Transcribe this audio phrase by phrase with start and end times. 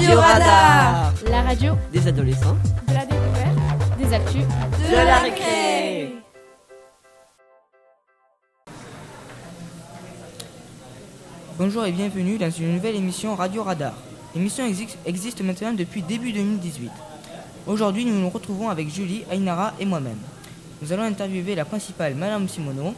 [0.00, 2.56] Radio Radar La radio Des adolescents
[2.88, 4.44] de la découverte, des actus,
[4.90, 6.14] de la récré
[11.58, 13.92] Bonjour et bienvenue dans une nouvelle émission Radio Radar.
[14.34, 16.90] L'émission exi- existe maintenant depuis début 2018.
[17.66, 20.18] Aujourd'hui, nous nous retrouvons avec Julie, Ainara et moi-même.
[20.80, 22.94] Nous allons interviewer la principale, Madame Simoneau,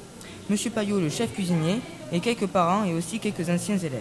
[0.49, 1.81] Monsieur Payot, le chef cuisinier,
[2.13, 4.01] et quelques parents et aussi quelques anciens élèves.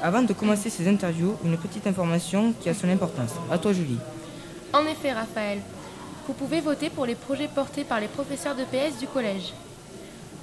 [0.00, 3.32] Avant de commencer ces interviews, une petite information qui a son importance.
[3.50, 3.98] À toi, Julie.
[4.72, 5.58] En effet, Raphaël,
[6.26, 9.52] vous pouvez voter pour les projets portés par les professeurs de PS du collège.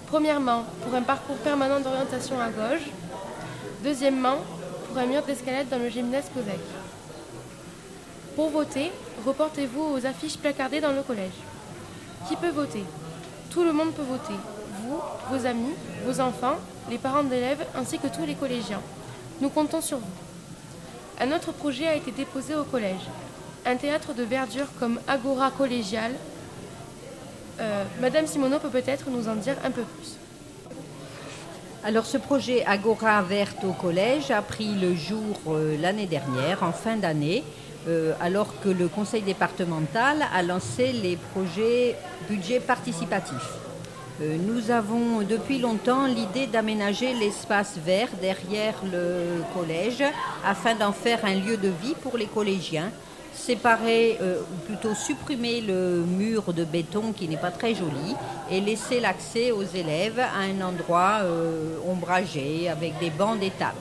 [0.07, 2.89] Premièrement, pour un parcours permanent d'orientation à gauche.
[3.83, 4.37] Deuxièmement,
[4.87, 6.59] pour un mur d'escalade dans le gymnase Cosec.
[8.35, 8.91] Pour voter,
[9.25, 11.37] reportez-vous aux affiches placardées dans le collège.
[12.27, 12.83] Qui peut voter?
[13.51, 14.33] Tout le monde peut voter.
[14.81, 15.73] Vous, vos amis,
[16.05, 16.55] vos enfants,
[16.89, 18.81] les parents d'élèves ainsi que tous les collégiens.
[19.41, 20.03] Nous comptons sur vous.
[21.21, 23.07] Un autre projet a été déposé au collège.
[23.65, 26.13] Un théâtre de verdure comme Agora collégiale.
[27.61, 30.17] Euh, Madame Simoneau peut peut-être nous en dire un peu plus.
[31.85, 36.73] Alors ce projet Agora verte au collège a pris le jour euh, l'année dernière, en
[36.73, 37.43] fin d'année,
[37.87, 41.95] euh, alors que le conseil départemental a lancé les projets
[42.27, 43.41] budget participatif.
[44.21, 50.03] Euh, nous avons depuis longtemps l'idée d'aménager l'espace vert derrière le collège
[50.45, 52.91] afin d'en faire un lieu de vie pour les collégiens
[53.33, 58.13] séparer euh, ou plutôt supprimer le mur de béton qui n'est pas très joli
[58.51, 63.77] et laisser l'accès aux élèves à un endroit euh, ombragé avec des bancs des tables.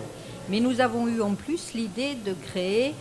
[0.49, 2.95] Mais nous avons eu en plus l'idée de créer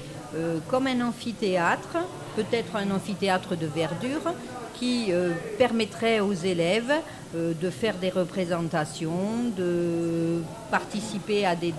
[0.68, 2.00] comme un amphithéâtre,
[2.36, 4.34] peut-être un amphithéâtre de verdure,
[4.80, 6.92] qui euh, permettrait aux élèves
[7.36, 11.74] euh, de faire des représentations, de participer à des,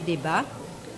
[0.00, 0.44] débats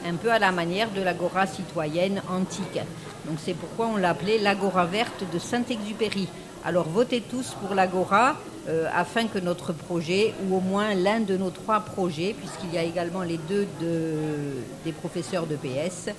[0.06, 2.80] un peu à la manière de l'agora citoyenne antique.
[3.26, 6.28] Donc c'est pourquoi on l'appelait l'agora verte de Saint-Exupéry.
[6.64, 8.36] Alors votez tous pour l'agora
[8.68, 12.78] euh, afin que notre projet, ou au moins l'un de nos trois projets, puisqu'il y
[12.78, 16.10] a également les deux de- des professeurs de PS,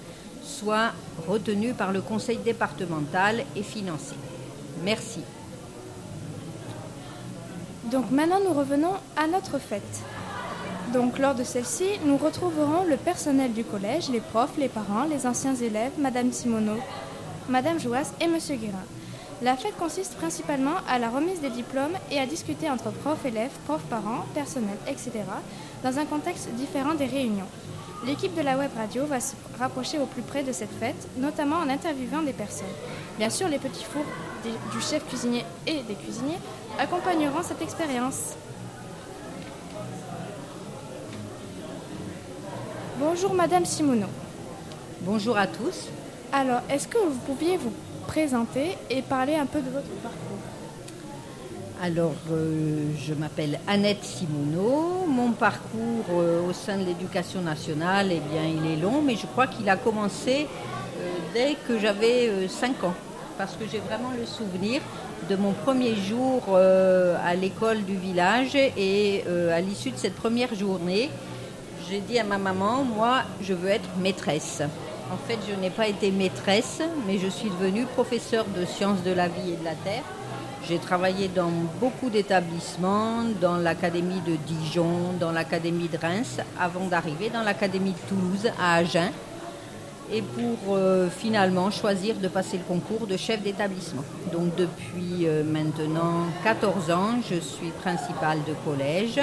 [0.44, 0.92] soit
[1.28, 4.16] retenu par le conseil départemental et financé.
[4.84, 5.22] Merci.
[7.92, 10.02] Donc maintenant nous revenons à notre fête.
[10.94, 15.28] Donc lors de celle-ci, nous retrouverons le personnel du collège, les profs, les parents, les
[15.28, 16.80] anciens élèves, Madame Simoneau,
[17.50, 18.84] Madame Jouas et Monsieur Guérin.
[19.42, 23.52] La fête consiste principalement à la remise des diplômes et à discuter entre profs, élèves,
[23.66, 25.12] profs, parents, personnel, etc.
[25.84, 27.48] dans un contexte différent des réunions.
[28.04, 31.58] L'équipe de la web radio va se rapprocher au plus près de cette fête, notamment
[31.58, 32.68] en interviewant des personnes.
[33.18, 34.06] Bien sûr, les petits fours
[34.44, 36.38] des- du chef cuisinier et des cuisiniers
[36.78, 38.34] accompagneront cette expérience.
[43.00, 44.08] Bonjour Madame Simoneau.
[45.02, 45.90] Bonjour à tous.
[46.32, 47.74] Alors, est-ce que vous pouviez vous
[48.08, 50.20] présenter et parler un peu de votre parcours?
[51.84, 55.06] Alors, euh, je m'appelle Annette Simoneau.
[55.08, 59.26] Mon parcours euh, au sein de l'éducation nationale, eh bien, il est long, mais je
[59.26, 60.48] crois qu'il a commencé
[61.00, 62.94] euh, dès que j'avais 5 ans.
[63.38, 64.82] Parce que j'ai vraiment le souvenir
[65.30, 71.10] de mon premier jour à l'école du village et à l'issue de cette première journée,
[71.90, 74.62] j'ai dit à ma maman, moi, je veux être maîtresse.
[75.12, 79.12] En fait, je n'ai pas été maîtresse, mais je suis devenue professeure de sciences de
[79.12, 80.04] la vie et de la terre.
[80.68, 87.30] J'ai travaillé dans beaucoup d'établissements, dans l'académie de Dijon, dans l'académie de Reims, avant d'arriver
[87.30, 89.12] dans l'académie de Toulouse à Agen,
[90.12, 94.04] et pour euh, finalement choisir de passer le concours de chef d'établissement.
[94.32, 99.20] Donc depuis euh, maintenant 14 ans, je suis principale de collège.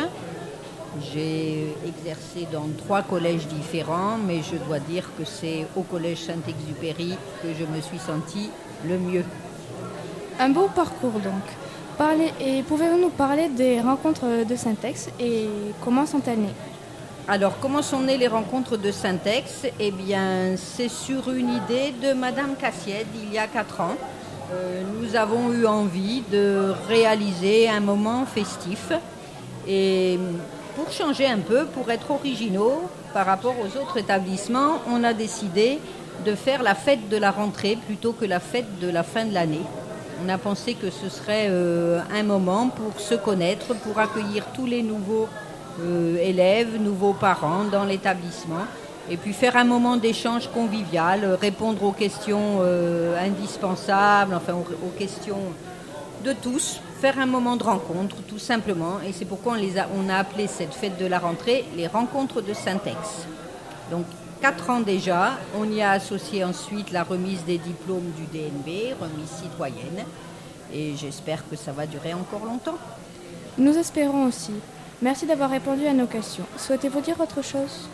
[1.13, 7.17] J'ai exercé dans trois collèges différents, mais je dois dire que c'est au collège Saint-Exupéry
[7.43, 8.51] que je me suis sentie
[8.87, 9.25] le mieux.
[10.39, 11.45] Un beau parcours donc.
[12.41, 15.47] Et pouvez-vous nous parler des rencontres de Syntex et
[15.85, 16.55] comment sont-elles nées?
[17.29, 19.67] Alors, comment sont nées les rencontres de Syntex?
[19.79, 23.95] Eh bien, c'est sur une idée de Madame Cassiette il y a quatre ans.
[24.53, 28.91] Euh, nous avons eu envie de réaliser un moment festif
[29.69, 30.19] et
[30.75, 32.83] pour changer un peu, pour être originaux
[33.15, 35.79] par rapport aux autres établissements, on a décidé
[36.27, 39.35] de faire la fête de la rentrée plutôt que la fête de la fin de
[39.35, 39.63] l'année.
[40.25, 44.67] On a pensé que ce serait euh, un moment pour se connaître, pour accueillir tous
[44.67, 45.29] les nouveaux
[45.81, 48.67] euh, élèves, nouveaux parents dans l'établissement,
[49.11, 52.61] et puis faire un moment d'échange convivial, euh, répondre aux questions
[53.21, 55.43] indispensables, enfin aux, questions
[56.25, 59.89] de tous, faire un moment de rencontre tout simplement, et c'est pourquoi on, les a,
[59.97, 63.27] on a appelé cette fête de la rentrée les rencontres de Syntex.
[63.91, 64.05] Donc,
[64.43, 65.39] quatre ans déjà.
[65.57, 70.05] On y a associé ensuite la remise des diplômes du DNB, remise citoyenne.
[70.75, 72.79] Et j'espère que ça va durer encore longtemps.
[73.57, 74.53] Nous espérons aussi.
[75.01, 76.45] Merci d'avoir répondu à nos questions.
[76.59, 77.89] Souhaitez-vous dire autre chose?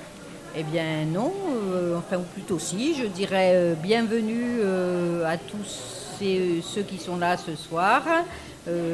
[0.57, 1.33] Eh bien non,
[1.73, 6.99] euh, enfin ou plutôt si, je dirais euh, bienvenue euh, à tous ces- ceux qui
[6.99, 8.03] sont là ce soir.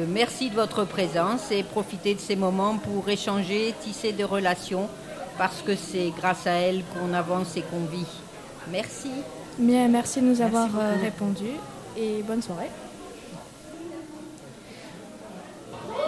[0.07, 4.87] Merci de votre présence et profitez de ces moments pour échanger, tisser des relations,
[5.37, 8.05] parce que c'est grâce à elles qu'on avance et qu'on vit.
[8.71, 9.11] Merci.
[9.57, 10.79] Bien, merci de nous avoir beaucoup.
[10.83, 11.45] euh, répondu
[11.97, 12.69] et bonne soirée.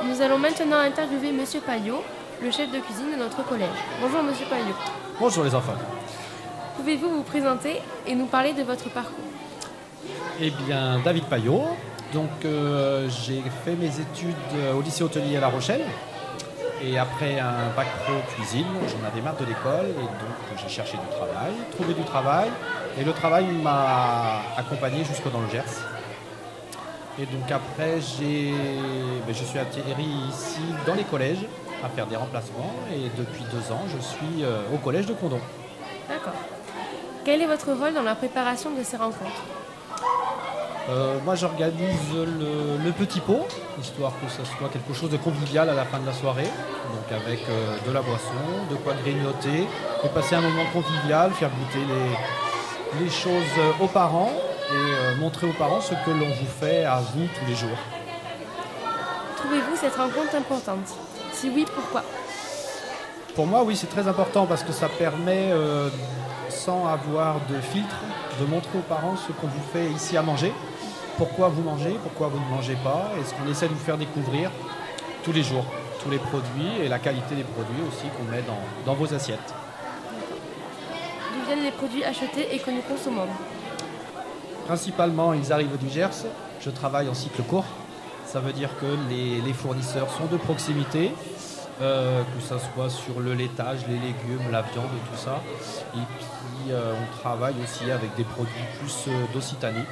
[0.04, 2.02] Nous allons maintenant interviewer Monsieur Payot,
[2.42, 3.70] le chef de cuisine de notre collège.
[4.02, 4.76] Bonjour Monsieur Payot.
[5.20, 5.74] Bonjour les enfants.
[6.78, 9.16] Pouvez-vous vous présenter et nous parler de votre parcours?
[10.40, 11.64] Eh bien, David Payot.
[12.14, 14.36] Donc, euh, j'ai fait mes études
[14.78, 15.84] au lycée hôtelier à La Rochelle.
[16.84, 20.98] Et après un bac pro cuisine, j'en avais marre de l'école et donc j'ai cherché
[20.98, 22.50] du travail, trouvé du travail.
[23.00, 25.64] Et le travail m'a accompagné jusque dans le Gers.
[27.20, 31.46] Et donc après, ben, je suis atterri ici dans les collèges
[31.84, 32.74] à faire des remplacements.
[32.94, 35.40] Et depuis deux ans, je suis euh, au collège de Condon.
[36.08, 36.34] D'accord.
[37.26, 39.44] Quel est votre rôle dans la préparation de ces rencontres?
[40.90, 43.46] Euh, moi, j'organise le, le petit pot,
[43.78, 46.44] histoire que ce soit quelque chose de convivial à la fin de la soirée.
[46.94, 48.32] Donc, avec euh, de la boisson,
[48.72, 49.68] de quoi grignoter,
[50.04, 53.44] et passer un moment convivial, faire goûter les, les choses
[53.82, 57.46] aux parents et euh, montrer aux parents ce que l'on vous fait à vous tous
[57.50, 57.78] les jours.
[59.36, 60.88] Trouvez-vous cette rencontre importante?
[61.34, 62.04] Si oui, pourquoi?
[63.36, 65.52] Pour moi, oui, c'est très important parce que ça permet,
[66.50, 67.96] sans avoir de filtre,
[68.42, 70.52] de montrer aux parents ce qu'on vous fait ici à manger.
[71.18, 73.98] Pourquoi vous mangez, pourquoi vous ne mangez pas, et ce qu'on essaie de vous faire
[73.98, 74.52] découvrir
[75.24, 75.66] tous les jours,
[76.04, 79.54] tous les produits et la qualité des produits aussi qu'on met dans, dans vos assiettes.
[81.34, 83.26] D'où viennent les produits achetés et que nous consommons
[84.68, 86.28] Principalement, ils arrivent du Gers.
[86.60, 87.66] Je travaille en cycle court.
[88.26, 91.14] Ça veut dire que les, les fournisseurs sont de proximité,
[91.82, 95.42] euh, que ce soit sur le laitage, les légumes, la viande, tout ça.
[95.96, 99.86] Et puis, euh, on travaille aussi avec des produits plus euh, d'Occitanie.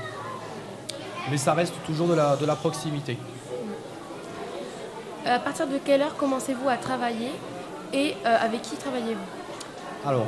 [1.29, 3.17] Mais ça reste toujours de la, de la proximité.
[5.25, 7.31] Euh, À partir de quelle heure commencez-vous à travailler
[7.93, 10.07] et euh, avec qui travaillez-vous?
[10.07, 10.25] Alors,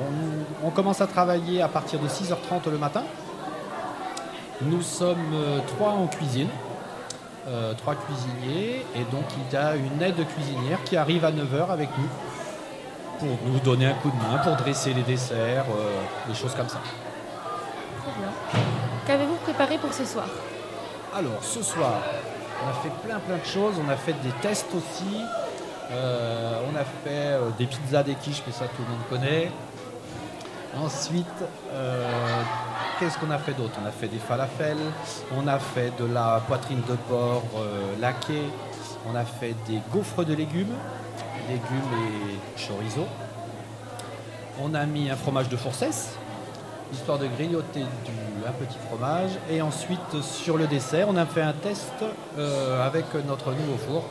[0.64, 3.04] on, on commence à travailler à partir de 6h30 le matin.
[4.62, 6.50] Nous sommes euh, trois en cuisine,
[7.48, 11.70] euh, trois cuisiniers, et donc il y a une aide cuisinière qui arrive à 9h
[11.70, 12.10] avec nous
[13.20, 15.66] pour nous donner un coup de main, pour dresser les desserts,
[16.28, 16.80] des choses comme ça.
[18.02, 18.62] Très bien.
[19.08, 20.26] Qu'avez-vous préparé pour ce soir?
[21.16, 22.02] Alors, ce soir,
[22.64, 23.76] on a fait plein plein de choses.
[23.84, 25.22] On a fait des tests aussi.
[25.92, 29.52] Euh, on a fait euh, des pizzas, des quiches, mais ça tout le monde connaît.
[30.78, 31.26] Ensuite,
[31.72, 32.06] euh,
[33.00, 33.80] qu'est-ce qu'on a fait d'autre?
[33.82, 34.78] On a fait des falafels,
[35.36, 37.44] on a fait de la poitrine de porc
[38.00, 38.44] laquée,
[39.10, 40.76] on a fait des gaufres de légumes,
[41.48, 43.08] légumes et chorizo.
[44.62, 46.16] On a mis un fromage de fourcesse,
[46.94, 48.12] histoire de grignoter du,
[48.48, 49.32] un petit fromage.
[49.50, 51.92] Et ensuite, sur le dessert, on a fait un test
[52.38, 54.04] euh, avec notre nouveau four.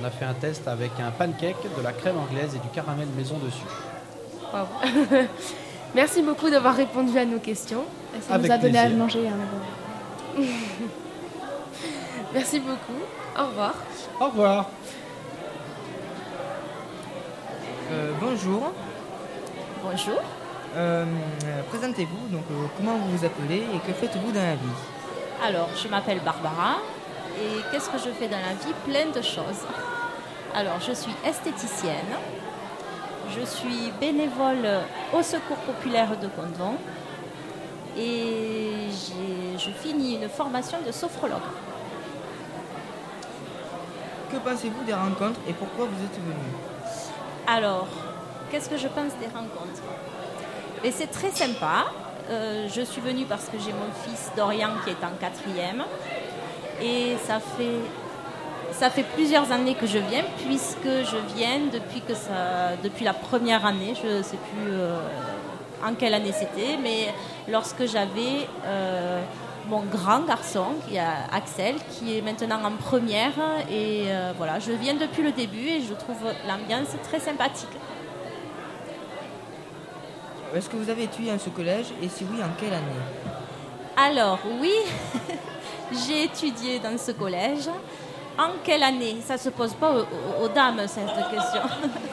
[0.00, 3.06] On a fait un test avec un pancake, de la crème anglaise et du caramel
[3.16, 3.62] maison dessus.
[5.94, 7.84] Merci beaucoup d'avoir répondu à nos questions.
[8.20, 9.28] Ça Avec nous a donné à manger.
[9.28, 10.42] hein.
[12.34, 13.00] Merci beaucoup.
[13.38, 13.74] Au revoir.
[14.20, 14.68] Au revoir.
[17.92, 18.72] Euh, bonjour.
[19.84, 20.20] Bonjour,
[20.76, 21.04] Euh,
[21.68, 24.78] Présentez-vous, donc euh, comment vous vous appelez et que faites-vous dans la vie?
[25.44, 26.76] Alors je m'appelle Barbara
[27.38, 28.72] et qu'est-ce que je fais dans la vie?
[28.84, 29.62] Plein de choses.
[30.54, 32.12] Alors je suis esthéticienne,
[33.36, 34.66] je suis bénévole
[35.12, 36.74] au Secours populaire de Condon
[37.96, 38.88] et
[39.58, 41.38] je finis une formation de sophrologue.
[44.32, 46.48] Que pensez-vous des rencontres et pourquoi vous êtes venu
[47.46, 47.86] Alors,
[48.50, 49.82] qu'est-ce que je pense des rencontres?
[50.84, 51.86] Et c'est très sympa.
[52.30, 55.82] Euh, je suis venue parce que j'ai mon fils Dorian qui est en quatrième.
[56.82, 57.80] Et ça fait,
[58.72, 63.14] ça fait plusieurs années que je viens, puisque je viens depuis, que ça, depuis la
[63.14, 63.94] première année.
[64.02, 64.98] Je ne sais plus euh,
[65.82, 67.14] en quelle année c'était, mais
[67.48, 69.22] lorsque j'avais euh,
[69.68, 73.32] mon grand garçon, qui Axel, qui est maintenant en première.
[73.70, 77.70] Et voilà, je viens depuis le début et je trouve l'ambiance très sympathique.
[80.54, 82.84] Est-ce que vous avez étudié dans ce collège et si oui, en quelle année
[83.96, 84.72] Alors, oui,
[86.06, 87.68] j'ai étudié dans ce collège.
[88.38, 89.16] En quelle année?
[89.24, 91.60] Ça se pose pas aux, aux- aux dames, cette question.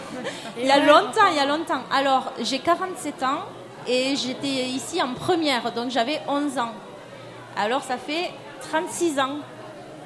[0.59, 1.81] il y a longtemps, il y a longtemps.
[1.91, 3.43] Alors, j'ai 47 ans
[3.87, 6.71] et j'étais ici en première, donc j'avais 11 ans.
[7.57, 8.31] Alors ça fait
[8.71, 9.37] 36 ans.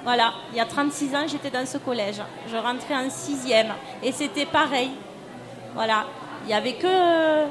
[0.03, 2.21] Voilà, il y a 36 ans, j'étais dans ce collège.
[2.49, 3.73] Je rentrais en sixième
[4.03, 4.91] et c'était pareil.
[5.73, 6.05] Voilà,
[6.43, 7.43] il n'y avait que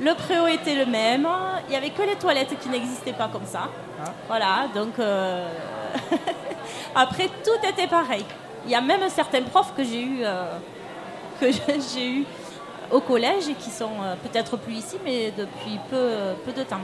[0.00, 1.28] le préau était le même,
[1.66, 3.68] il n'y avait que les toilettes qui n'existaient pas comme ça.
[4.26, 5.48] Voilà, donc euh,
[6.94, 8.24] après tout était pareil.
[8.64, 10.56] Il y a même certains profs que j'ai eu euh,
[11.40, 11.46] que
[11.94, 12.24] j'ai eu
[12.90, 16.10] au collège et qui sont euh, peut-être plus ici, mais depuis peu,
[16.44, 16.80] peu de temps.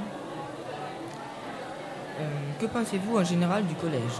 [2.59, 4.19] Que pensez-vous en général du collège?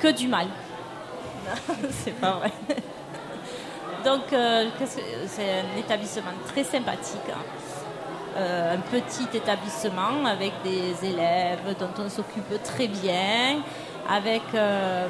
[0.00, 0.48] Que du mal.
[2.04, 2.50] C'est pas vrai.
[4.04, 4.66] Donc, euh,
[5.26, 7.28] c'est un établissement très sympathique.
[7.30, 7.42] hein.
[8.36, 13.62] Euh, un petit établissement avec des élèves dont on s'occupe très bien,
[14.08, 15.08] avec euh,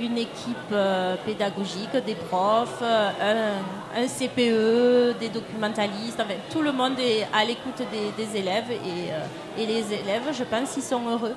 [0.00, 6.98] une équipe euh, pédagogique, des profs, un, un CPE, des documentalistes, enfin, tout le monde
[6.98, 11.34] est à l'écoute des, des élèves et, et les élèves, je pense, ils sont heureux.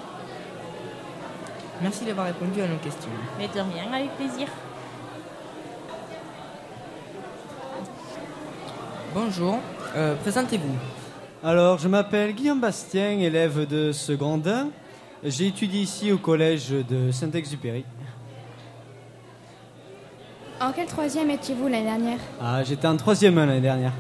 [1.82, 3.12] Merci d'avoir répondu à nos questions.
[3.38, 4.48] Mais de rien, avec plaisir.
[9.20, 9.58] Bonjour,
[9.96, 10.76] euh, présentez-vous.
[11.44, 14.48] Alors, je m'appelle Guillaume Bastien, élève de seconde.
[15.24, 17.84] J'ai étudié ici au collège de Saint-Exupéry.
[20.62, 22.20] En quel troisième étiez-vous l'année dernière?
[22.40, 23.94] Ah, j'étais en troisième l'année dernière.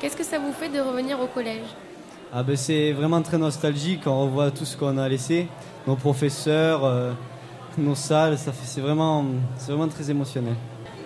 [0.00, 1.68] Qu'est-ce que ça vous fait de revenir au collège?
[2.32, 5.46] Ah ben c'est vraiment très nostalgique, on revoit tout ce qu'on a laissé,
[5.86, 7.12] nos professeurs, euh,
[7.76, 9.26] nos salles, ça fait, c'est vraiment,
[9.58, 10.54] c'est vraiment très émotionnel.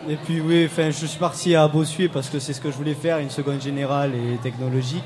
[0.09, 2.77] Et puis oui, enfin, je suis parti à Bossuet parce que c'est ce que je
[2.77, 5.05] voulais faire, une seconde générale et technologique.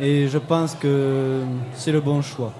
[0.00, 1.42] Et je pense que
[1.74, 2.52] c'est le bon choix.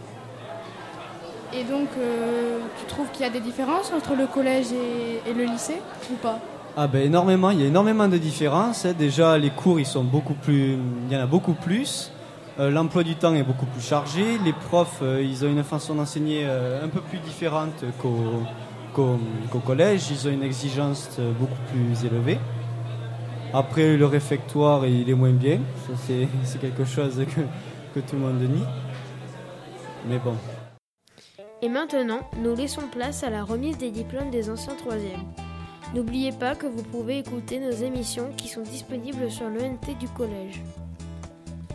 [1.52, 5.34] Et donc, euh, tu trouves qu'il y a des différences entre le collège et, et
[5.34, 5.80] le lycée
[6.10, 6.38] ou pas?
[6.76, 8.84] Ah ben énormément, il y a énormément de différences.
[8.84, 8.92] hein.
[8.96, 10.76] Déjà les cours ils sont beaucoup plus,
[11.08, 12.12] il y en a beaucoup plus.
[12.60, 14.38] Euh, L'emploi du temps est beaucoup plus chargé.
[14.44, 18.42] Les profs euh, ils ont une façon d'enseigner un peu plus différente qu'au
[18.96, 20.10] qu'au collège.
[20.10, 22.38] Ils ont une exigence euh, beaucoup plus élevée.
[23.52, 25.60] Après le réfectoire il est moins bien.
[26.44, 27.40] C'est quelque chose que,
[27.94, 28.64] que tout le monde nie.
[30.08, 30.36] Mais bon.
[31.62, 35.24] Et maintenant, nous laissons place à la remise des diplômes des anciens troisièmes.
[35.94, 40.62] N'oubliez pas que vous pouvez écouter nos émissions qui sont disponibles sur l'ENT du collège.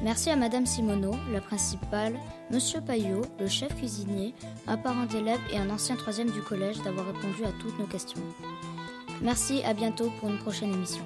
[0.03, 2.17] Merci à Madame Simoneau, la principale,
[2.49, 4.33] Monsieur Payot, le chef cuisinier,
[4.65, 8.21] un parent d'élève et un ancien troisième du collège d'avoir répondu à toutes nos questions.
[9.21, 11.03] Merci, à bientôt pour une prochaine émission.